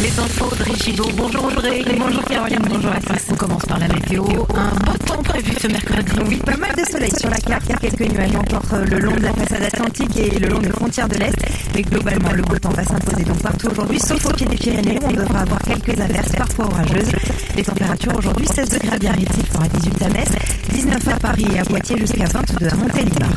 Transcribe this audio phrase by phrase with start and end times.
[0.00, 1.04] Les infos de Richido.
[1.14, 1.84] Bonjour Audrey.
[1.98, 2.64] Bonjour Caroline.
[2.66, 2.98] Bonjour à.
[3.30, 4.24] On commence par la météo.
[4.54, 6.12] Un beau temps prévu ce mercredi.
[6.26, 7.64] Oui, pas mal de soleil sur la carte.
[7.66, 10.48] Il y a quelques nuages encore euh, le long de la façade atlantique et le
[10.48, 11.36] long des frontières de l'Est.
[11.74, 14.98] Mais globalement, le beau temps va s'imposer donc partout aujourd'hui, sauf au pied des Pyrénées
[15.02, 17.12] où on devra avoir quelques averses, parfois orageuses.
[17.54, 20.30] Les températures aujourd'hui, 16 degrés à Biarritz, il fera 18 à Metz,
[20.72, 23.28] 19 à Paris et à Poitiers jusqu'à 22 à Montélimar.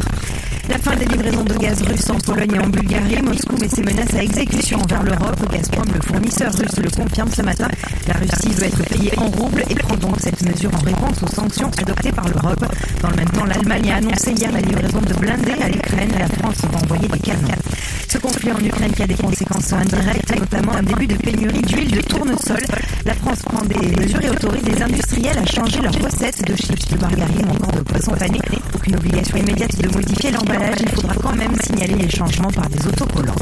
[0.69, 3.83] La fin des livraisons de gaz russe en Pologne et en Bulgarie, Moscou met ses
[3.83, 5.51] menaces à exécution envers l'Europe.
[5.51, 7.67] Gazprom, le fournisseur russe, le confirme ce matin.
[8.07, 11.35] La Russie veut être payée en roubles et prend donc cette mesure en réponse aux
[11.35, 12.65] sanctions adoptées par l'Europe.
[13.01, 16.11] Dans le même temps, l'Allemagne a annoncé hier la livraison de blindés à l'Ukraine.
[16.17, 17.47] La France va envoyer des canons.
[18.51, 22.59] En Ukraine qui a des conséquences indirectes, notamment un début de pénurie d'huile de tournesol.
[23.05, 26.89] La France prend des mesures et autorise les industriels à changer leurs recettes de chips,
[26.89, 28.39] de margarine ou encore de poisson pané.
[28.75, 30.75] Aucune obligation immédiate de modifier l'emballage.
[30.81, 33.35] Il faudra quand même signaler les changements par des autocollants.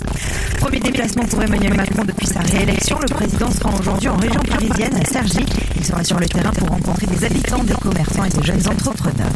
[0.60, 3.00] Premier déplacement pour Emmanuel Macron depuis sa réélection.
[3.00, 5.46] Le président sera aujourd'hui en région parisienne à Cergy.
[5.78, 9.34] Il sera sur le terrain pour rencontrer des habitants, des commerçants et des jeunes entrepreneurs.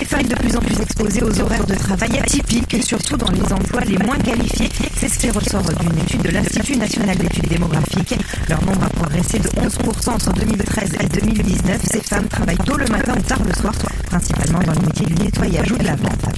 [0.00, 3.52] Les femmes de plus en plus exposées aux horaires de travail atypiques, surtout dans les
[3.52, 4.70] emplois les moins qualifiés.
[4.96, 8.14] C'est ce qui ressort d'une étude de l'Institut national d'études démographiques.
[8.48, 11.82] Leur nombre a progressé de 11% entre 2013 et 2019.
[11.84, 13.74] Ces femmes travaillent tôt le matin ou tard le soir,
[14.06, 16.30] principalement dans les métiers du nettoyage ou de la vente.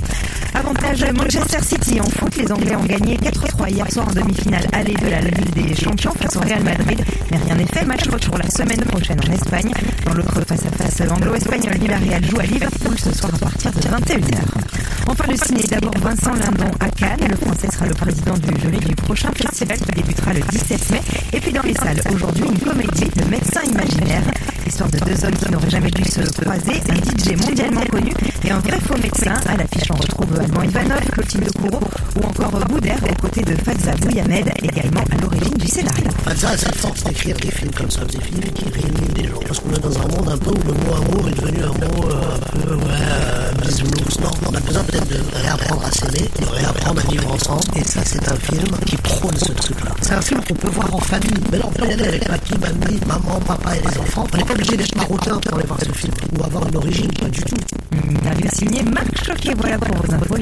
[0.54, 4.94] Avantage Manchester City en foot, les Anglais ont gagné 4-3 hier soir en demi-finale allée
[4.94, 7.02] de la Ligue des Champions face au Real Madrid.
[7.30, 9.72] Mais rien n'est fait, match retour la semaine prochaine en Espagne.
[10.04, 15.01] Dans l'autre face-à-face anglo-espagnol, Villarreal joue à Liverpool ce soir à partir de 21h.
[15.12, 17.28] Enfin le ciné, d'abord Vincent Lindon à Cannes.
[17.28, 21.02] Le français sera le président du jury du prochain festival qui débutera le 17 mai.
[21.34, 24.22] Et puis dans les salles, aujourd'hui, une comédie de médecins imaginaires.
[24.64, 28.50] L'histoire de deux hommes qui n'auraient jamais dû se croiser, un DJ mondialement connu et
[28.50, 29.34] un vrai faux médecin.
[29.46, 31.80] À l'affiche, on retrouve Alban Ivanov, Clotilde Courreau
[32.16, 36.08] ou encore Boudère aux côtés de Fadza Bouyamed, également à l'origine du scénario.
[36.34, 39.40] Ça a cette force d'écrire des films comme ça, des films qui réunissent des gens.
[39.46, 41.66] Parce qu'on est dans un monde un peu où le mot amour est devenu un
[41.68, 42.22] mot euh,
[42.70, 47.62] euh, Non, on a besoin peut-être de réapprendre à s'aimer, de réapprendre à vivre ensemble.
[47.76, 49.92] Et ça, c'est un film qui prône ce truc-là.
[50.02, 51.32] C'est un film qu'on peut voir en famille.
[51.50, 54.26] Mais là, on peut y aller avec mamie, maman, papa et les enfants.
[54.32, 56.12] On n'est pas obligé d'être marocain pour aller voir ce film.
[56.38, 57.56] Ou avoir une origine, pas du tout.
[57.92, 59.54] Interview signé Marc Choquet.
[59.56, 60.36] Voilà pour vos infos.